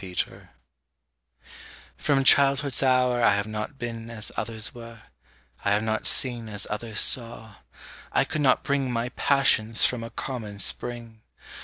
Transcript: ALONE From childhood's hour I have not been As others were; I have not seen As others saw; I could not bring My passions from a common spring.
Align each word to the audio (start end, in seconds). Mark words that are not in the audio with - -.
ALONE 0.03 0.49
From 1.95 2.23
childhood's 2.23 2.81
hour 2.81 3.23
I 3.23 3.35
have 3.35 3.45
not 3.45 3.77
been 3.77 4.09
As 4.09 4.31
others 4.35 4.73
were; 4.73 5.03
I 5.63 5.73
have 5.73 5.83
not 5.83 6.07
seen 6.07 6.49
As 6.49 6.65
others 6.71 6.99
saw; 6.99 7.57
I 8.11 8.23
could 8.25 8.41
not 8.41 8.63
bring 8.63 8.91
My 8.91 9.09
passions 9.09 9.85
from 9.85 10.03
a 10.03 10.09
common 10.09 10.57
spring. 10.57 11.21